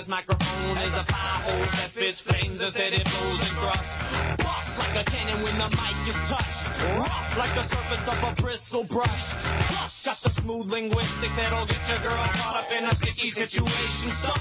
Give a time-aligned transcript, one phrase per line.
[0.00, 3.96] this microphone is a hose that spits flames instead it blows and thrusts.
[4.38, 6.64] Bust like a cannon when the mic is touched.
[6.96, 9.34] Rough like the surface of a bristle brush.
[9.68, 14.08] Plus got the smooth linguistics that'll get your girl caught up in a sticky situation.
[14.08, 14.40] Stuck,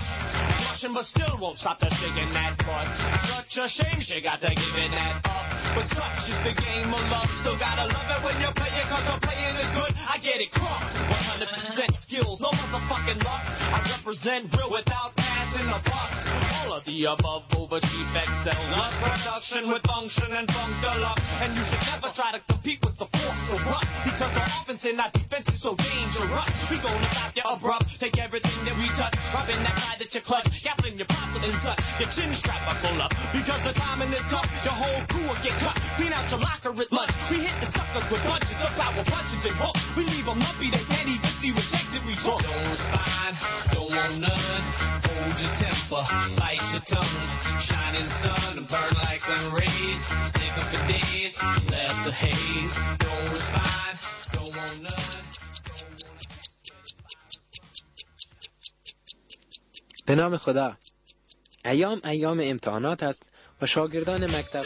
[0.64, 2.96] blushing but still won't stop the shaking that butt.
[3.28, 5.49] Such a shame she got to giving that up.
[5.76, 7.30] But such is the game of love.
[7.34, 9.94] Still gotta love it when you're it cause the playing is good.
[10.10, 10.90] I get it crunk.
[11.10, 13.44] 100% skills, no motherfucking luck.
[13.74, 16.12] I represent real without passing the buck.
[16.60, 18.78] All of the above overachieve excel.
[18.78, 21.42] Lust production with function and funk deluxe.
[21.44, 24.06] And you should never try to compete with the force of rust.
[24.06, 26.72] Because the offense and not defense is so dangerous.
[26.72, 28.00] We gonna stop you abrupt.
[28.00, 29.18] Take everything that we touch.
[29.34, 30.64] Rubbing that pride that you clutch.
[30.64, 32.00] Gapping your pockets and such.
[32.00, 33.12] Your chin strap I pull up.
[33.34, 34.50] Because the timing is tough.
[34.66, 35.76] Your whole crew get cut.
[35.98, 37.16] Clean out your locker at lunch.
[37.32, 38.60] We hit the suckers with punches.
[38.62, 39.96] Look out with punches and hooks.
[39.96, 40.68] We leave them lumpy.
[40.70, 42.42] They can't even see what takes it we talk.
[42.44, 43.34] Don't respond.
[43.74, 44.64] Don't want none.
[45.08, 46.04] Hold your temper.
[46.40, 47.18] Bite your tongue.
[47.60, 48.54] Shining sun.
[48.72, 50.02] Burn like sun rays.
[50.32, 51.34] Stick up for days.
[51.44, 52.74] Last the haze.
[53.04, 53.96] Don't respond.
[54.34, 55.20] Don't want none.
[60.06, 60.78] به نام خدا
[61.66, 63.24] ایام ایام امتحانات است
[63.62, 64.66] و شاگردان مکتب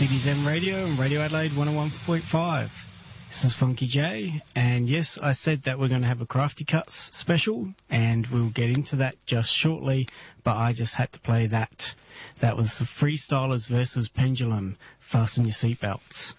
[0.00, 2.70] CDZM Radio and Radio Adelaide 101.5.
[3.28, 6.64] This is Funky J, and yes, I said that we're going to have a Crafty
[6.64, 10.08] Cuts special, and we'll get into that just shortly,
[10.42, 11.94] but I just had to play that.
[12.38, 14.78] That was the Freestylers versus Pendulum.
[15.00, 16.32] Fasten your seatbelts.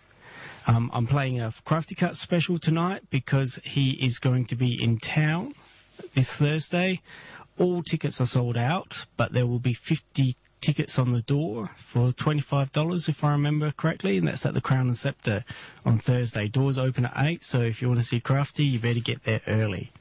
[0.65, 4.97] Um, I'm playing a Crafty Cuts special tonight because he is going to be in
[4.97, 5.53] town
[6.15, 7.01] this Thursday.
[7.59, 12.11] All tickets are sold out, but there will be 50 tickets on the door for
[12.11, 15.43] $25 if I remember correctly, and that's at the Crown and Sceptre
[15.85, 16.47] on Thursday.
[16.47, 19.41] Doors open at 8, so if you want to see Crafty, you better get there
[19.47, 19.91] early.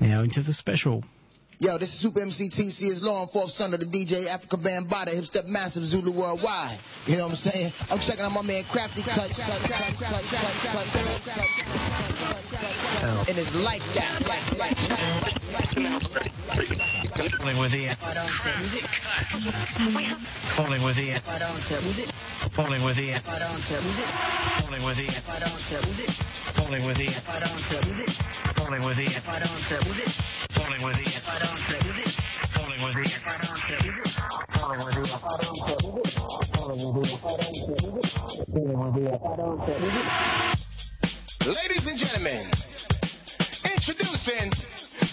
[0.00, 1.04] Now into the special.
[1.60, 4.56] Yo, this is Super MC TC is law and fourth son of the DJ Afrika
[4.62, 6.78] Bambaataa, hip step massive Zulu worldwide.
[7.08, 7.72] You know what I'm saying?
[7.90, 9.40] I'm checking out my man Crafty Cuts.
[13.28, 14.22] And it's like that.
[14.28, 15.08] Like, like, like.
[17.38, 17.96] Calling with Ian.
[20.54, 21.20] Calling with Ian.
[21.34, 22.00] Calling with Ian.
[22.54, 23.20] Calling with Ian.
[24.54, 25.12] Calling with Ian.
[26.54, 27.14] Calling with Ian.
[28.54, 29.22] Calling with Ian.
[29.22, 29.90] Falling with Ian.
[30.54, 31.47] Falling with Ian.
[41.46, 42.50] Ladies and gentlemen,
[43.64, 44.50] introducing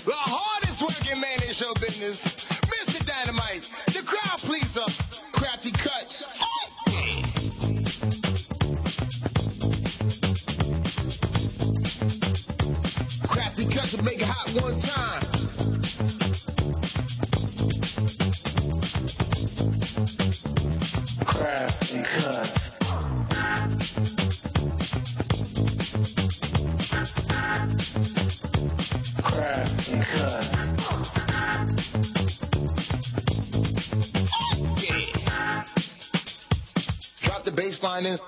[0.04, 3.06] the hardest working man in show business, Mr.
[3.06, 4.84] Dynamite, the crowd pleaser,
[5.32, 6.26] Crafty Cuts.
[13.26, 15.35] Crafty Cuts will make it hot one time.
[38.06, 38.22] This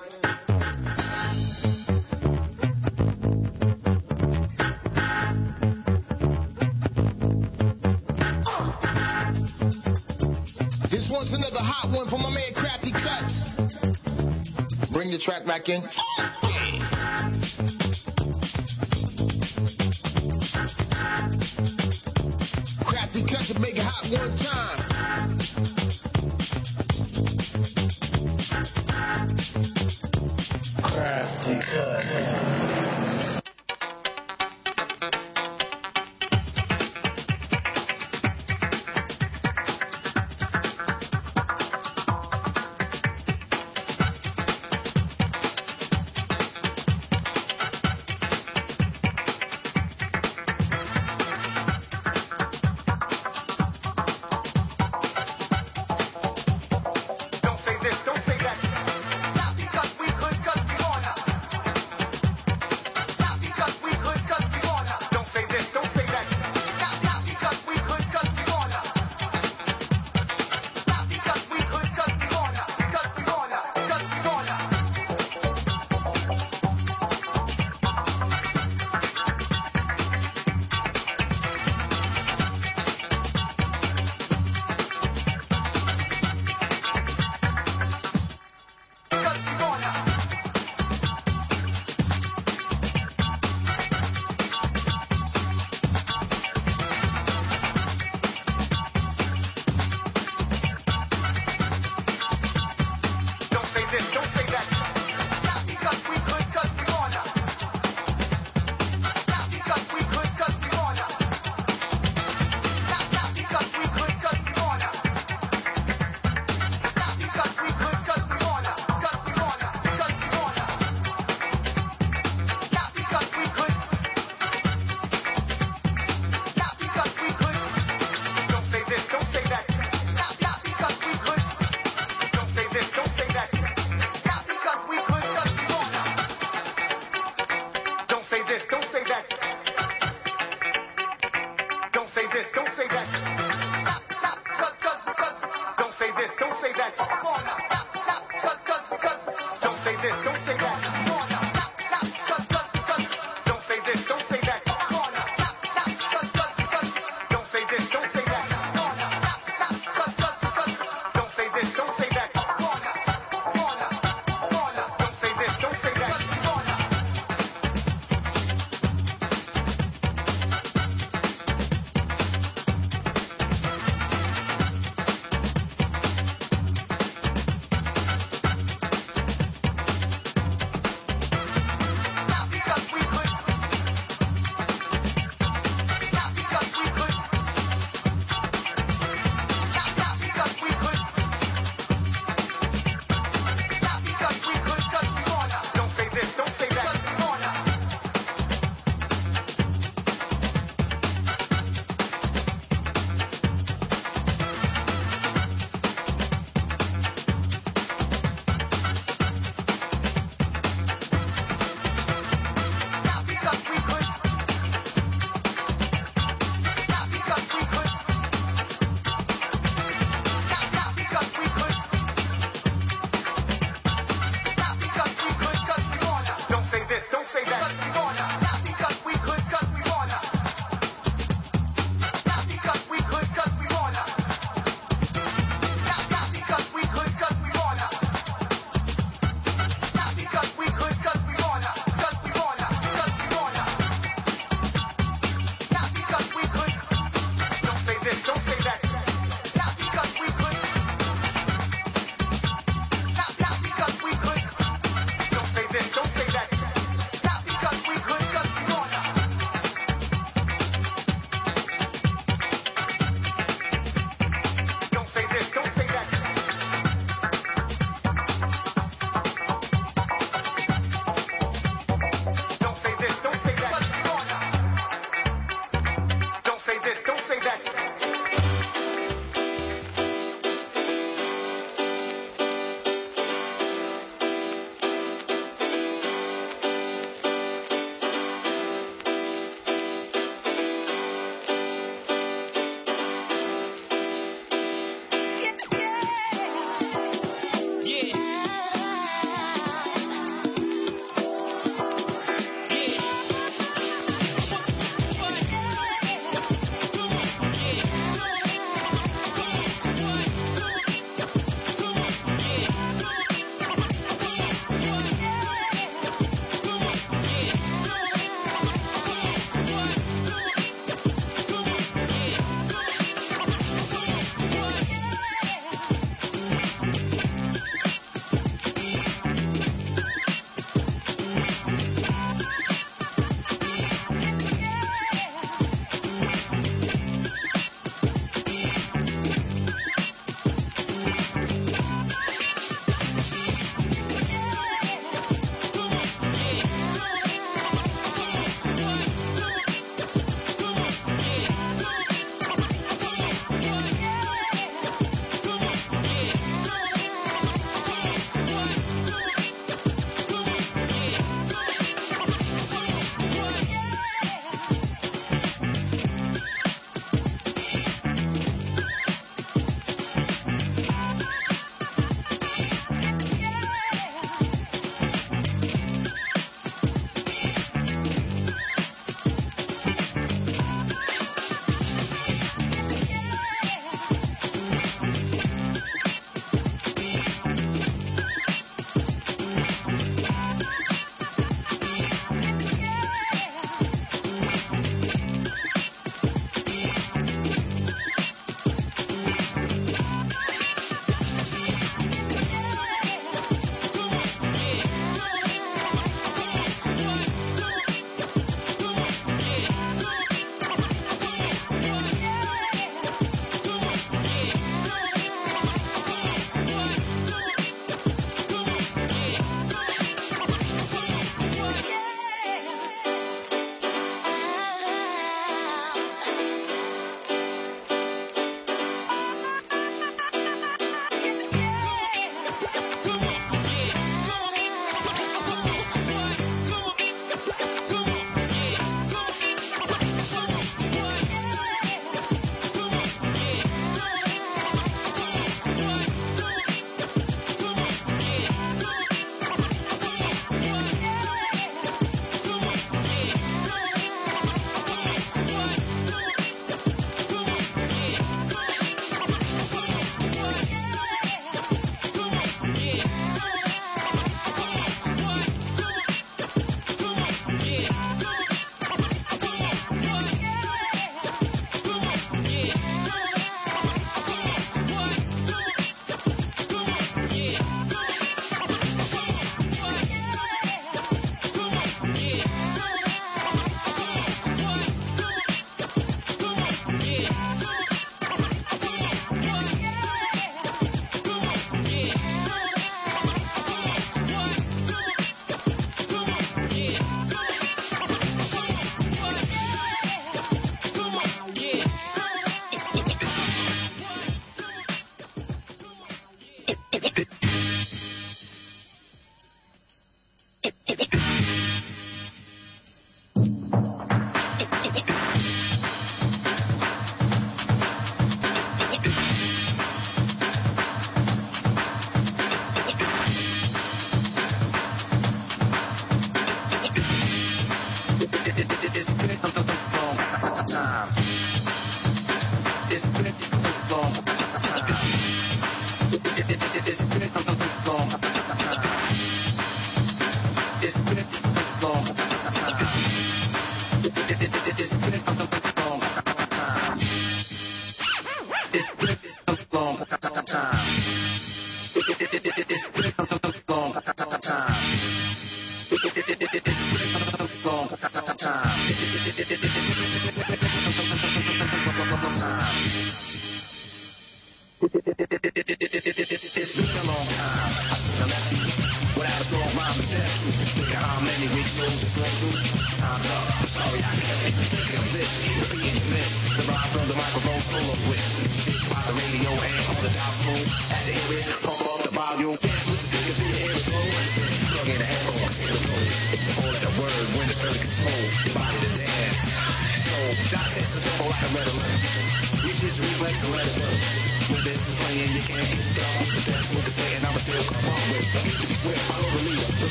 [11.08, 14.90] one's another hot one for my man Crafty Cuts.
[14.90, 15.84] Bring the track back in.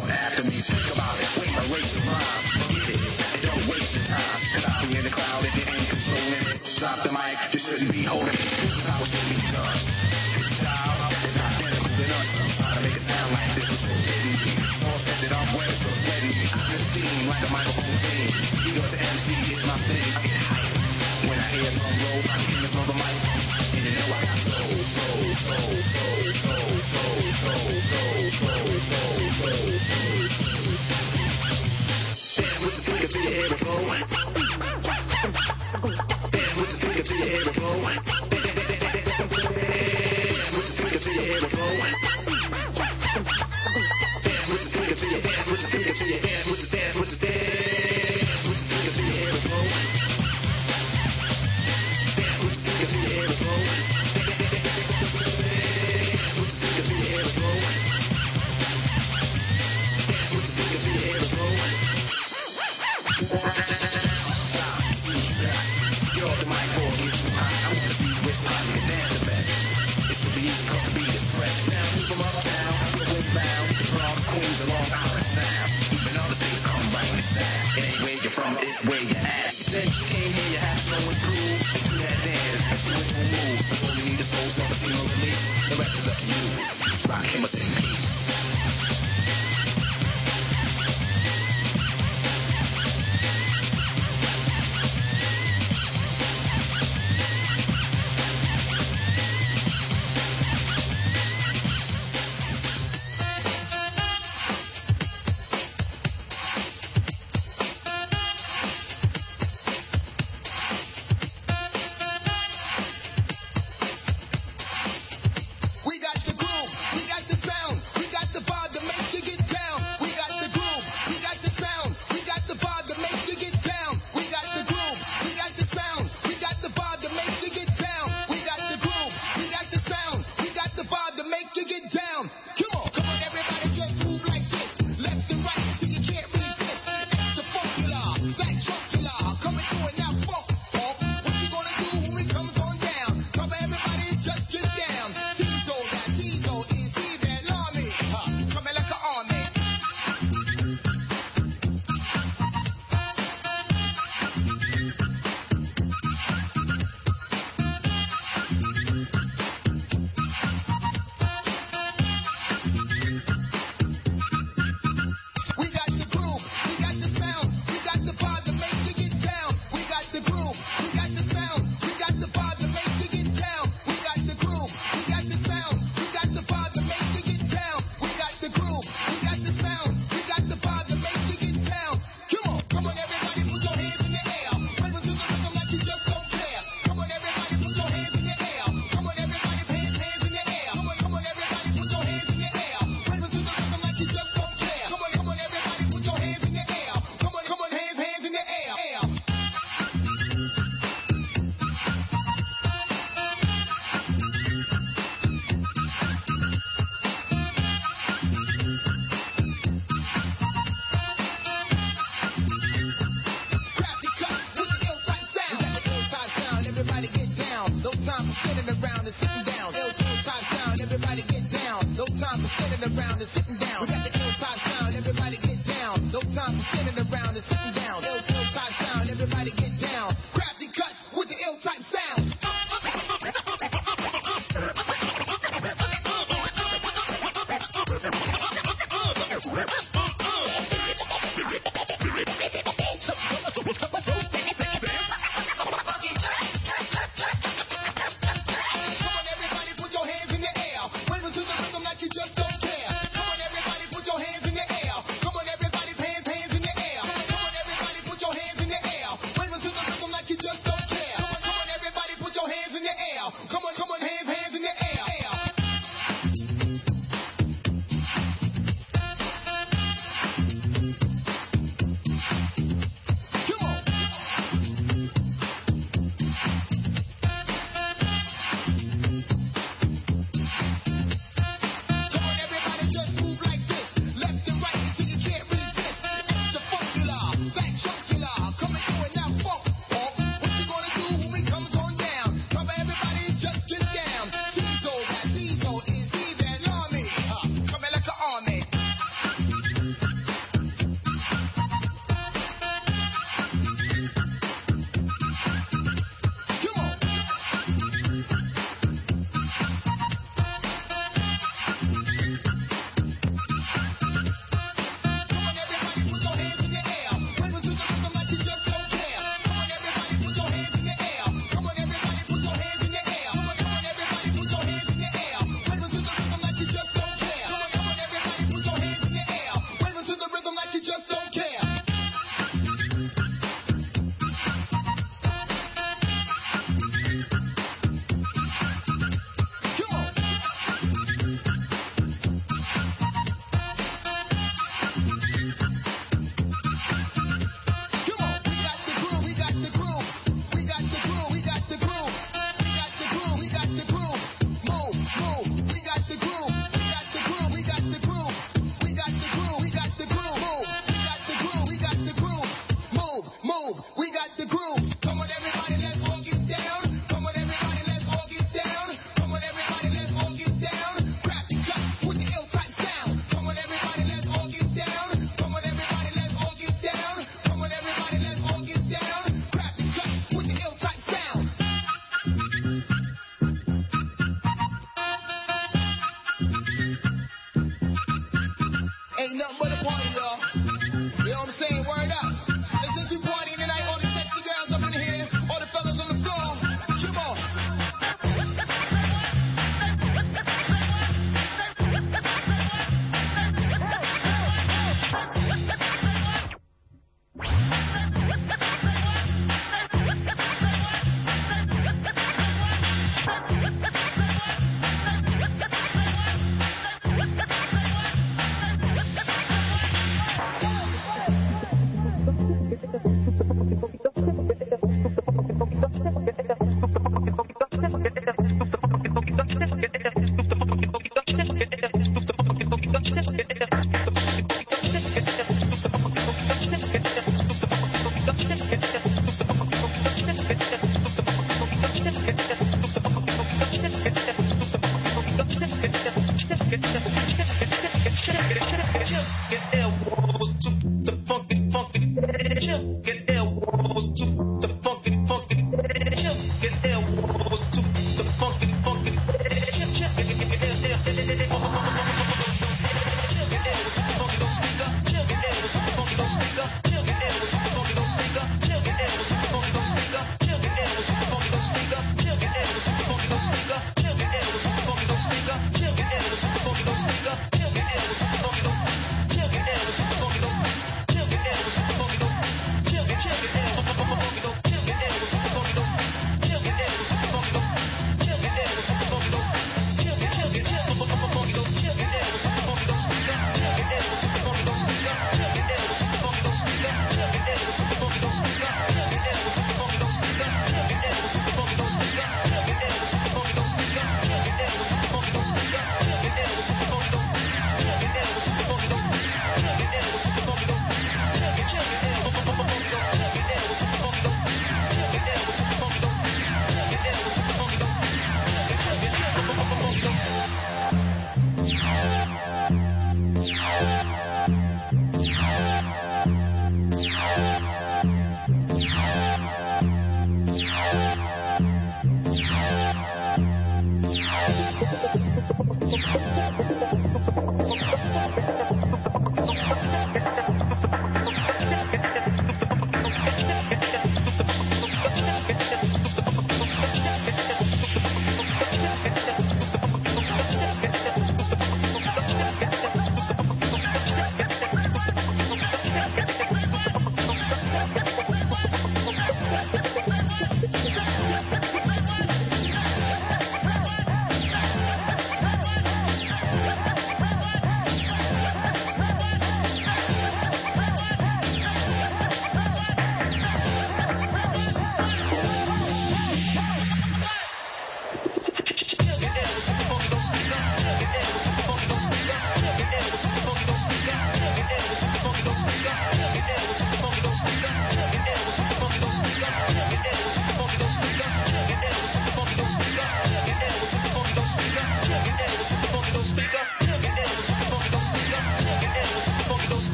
[0.00, 0.21] know,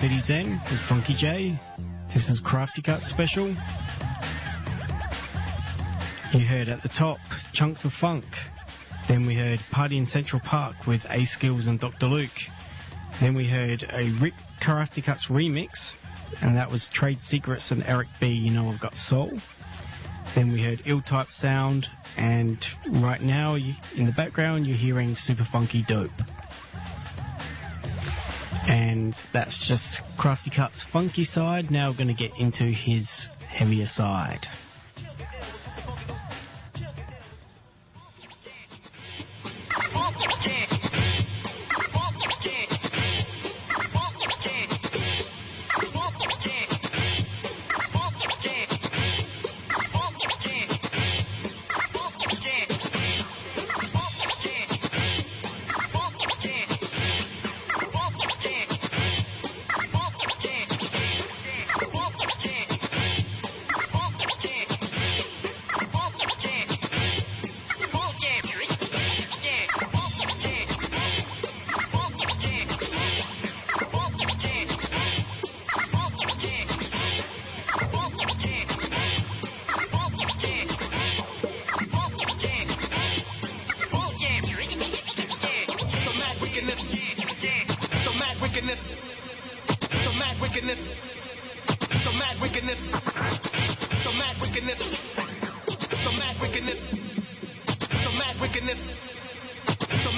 [0.00, 1.58] City Zen with Funky J.
[2.14, 3.48] This is Krafty Kut Special.
[6.32, 7.18] You heard at the top
[7.52, 8.24] Chunks of Funk.
[9.08, 12.06] Then we heard Party in Central Park with A-Skillz and Dr.
[12.06, 12.30] Luke.
[13.20, 15.92] Then we heard a Rick Karate Cuts remix,
[16.40, 18.28] and that was Trade Secrets and Eric B.
[18.28, 19.38] You know I've got soul.
[20.34, 25.44] Then we heard Ill Type Sound, and right now in the background you're hearing Super
[25.44, 26.22] Funky Dope.
[28.68, 31.70] And that's just Krafty Kut's funky side.
[31.70, 34.46] Now we're going to get into his heavier side.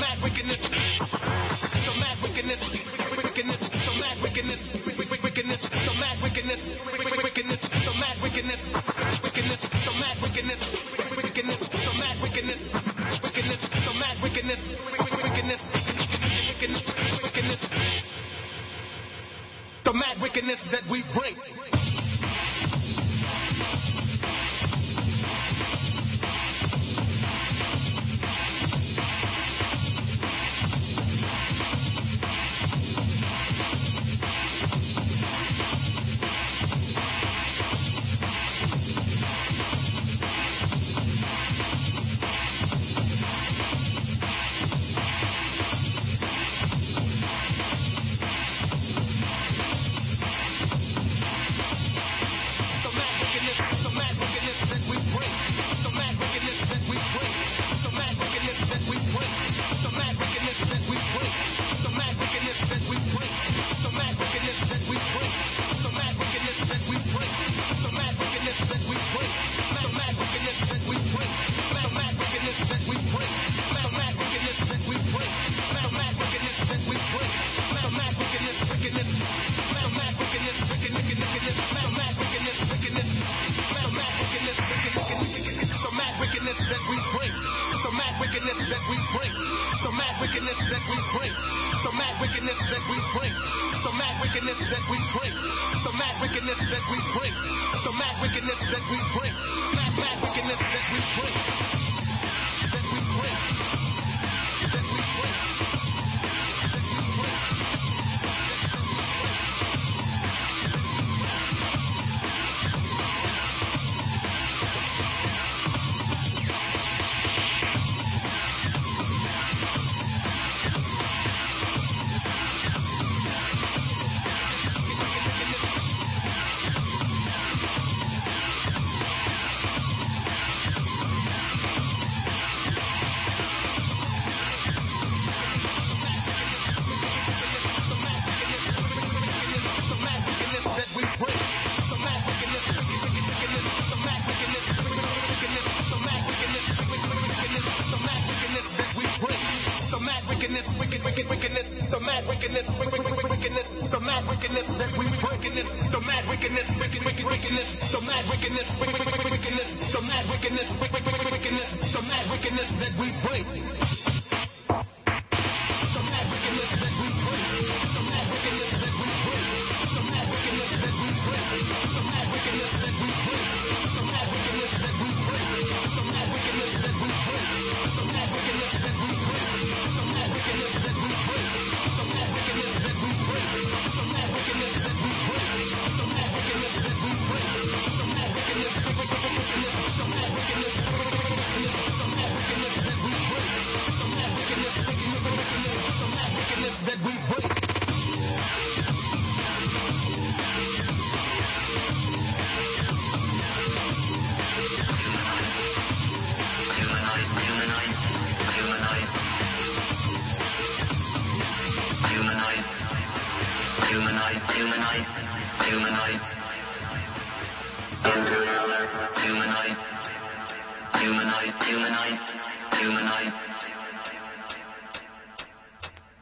[0.00, 0.70] Mad wickedness.
[0.70, 0.82] Mad
[1.22, 1.70] wickedness.
[1.84, 2.72] So mad wickedness.
[3.16, 3.62] Wickedness.
[4.00, 4.70] Mad wickedness.
[5.22, 5.62] Wickedness.
[6.00, 6.70] Mad wickedness.
[7.22, 7.62] Wickedness.
[8.00, 8.62] Mad wickedness.
[9.24, 9.62] Wickedness.
[10.00, 10.62] Mad wickedness.
[11.16, 11.62] Wickedness.
[11.98, 12.70] Mad wickedness.
[13.22, 13.72] Wickedness.
[14.22, 14.68] wickedness,
[15.22, 15.68] wickedness,
[16.48, 17.70] wickedness, wickedness.
[19.84, 21.36] The mad wickedness that we bring.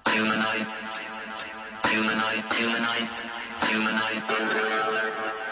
[0.09, 0.67] Humanoid.
[1.87, 2.45] Humanoid.
[2.53, 3.11] Humanoid.
[3.63, 5.50] Humanoid.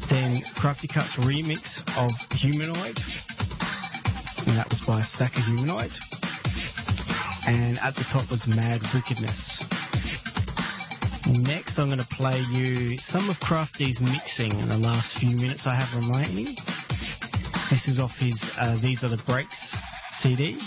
[0.07, 3.03] Then Krafty Kuts remix of Humanoid.
[4.47, 5.91] And that was by Stakker Humanoid.
[7.49, 9.62] And at the top was Mad Wickedness.
[11.41, 15.67] Next, I'm going to play you some of Krafty's mixing in the last few minutes
[15.67, 16.45] I have remaining.
[17.71, 19.79] This is off his uh, These Are the Breaks
[20.11, 20.59] CD.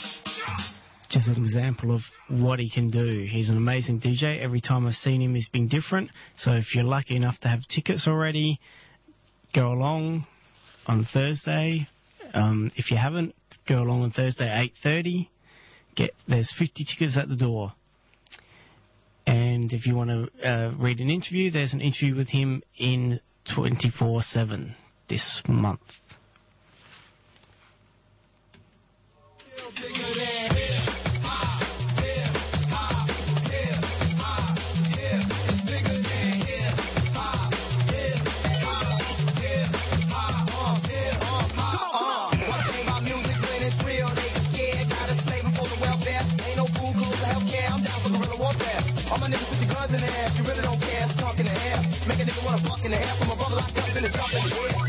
[1.07, 3.05] Just an example of what he can do.
[3.05, 4.39] He's an amazing DJ.
[4.39, 6.09] Every time I've seen him, he's been different.
[6.35, 8.59] So if you're lucky enough to have tickets already,
[9.53, 10.25] go along
[10.87, 11.87] on Thursday.
[12.33, 13.35] Um, if you haven't,
[13.67, 15.27] go along on Thursday 8:30.
[15.93, 17.73] Get there's 50 tickets at the door.
[19.27, 23.19] And if you want to uh, read an interview, there's an interview with him in
[23.45, 24.75] 24 7
[25.07, 26.01] this month.
[52.85, 54.84] in the air for my brother locked up in the drop of the wood.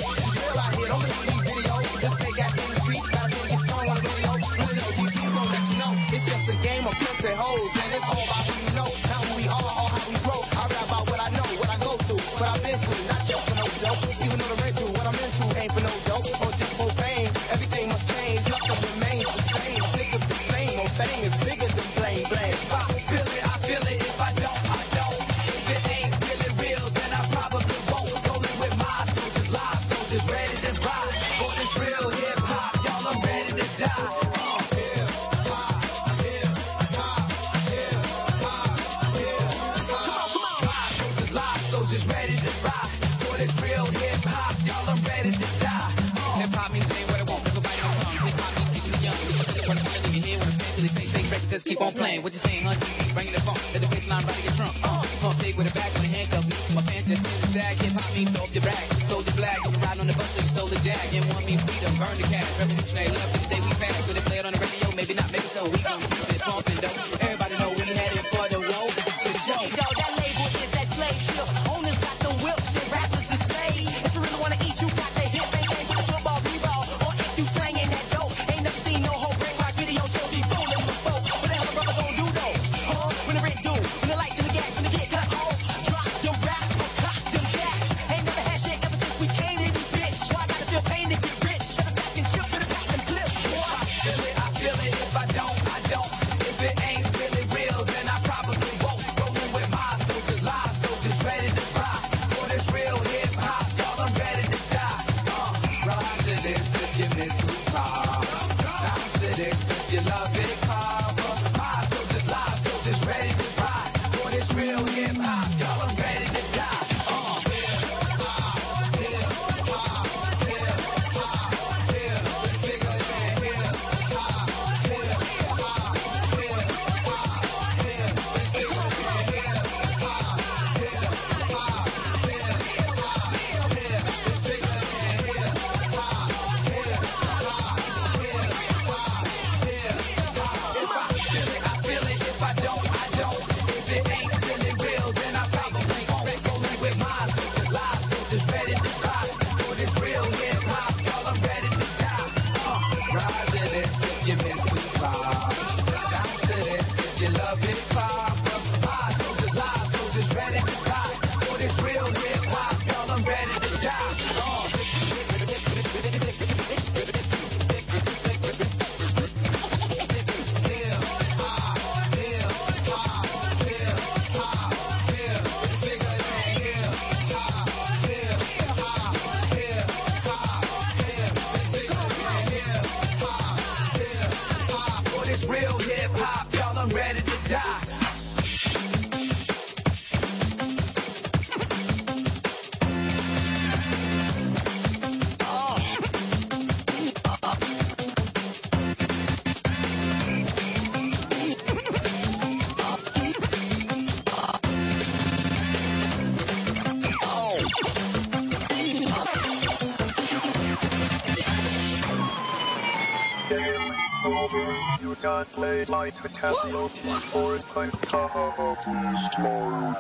[51.66, 52.22] keep on playing.
[52.22, 52.95] What you saying, hunting?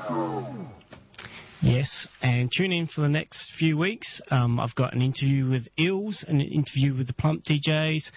[0.06, 0.68] Time.
[1.62, 4.20] Yes, and tune in for the next few weeks.
[4.30, 8.10] Um, I've got an interview with Eels, an interview with the Plump DJs,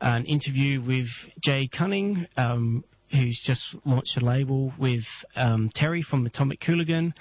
[0.00, 6.26] an interview with Jay Cunning, um, who's just launched a label with um, Terry from
[6.26, 7.12] Atomic Hooligan,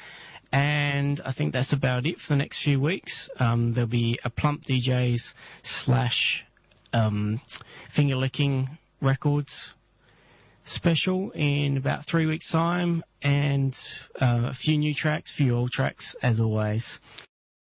[0.52, 3.28] And I think that's about it for the next few weeks.
[3.40, 5.34] Um, there'll be a Plump DJs
[5.64, 6.46] slash
[6.94, 7.42] um,
[7.90, 9.74] finger licking records
[10.66, 13.76] special in about three weeks' time, and
[14.20, 17.00] uh, a few new tracks, a few old tracks as always.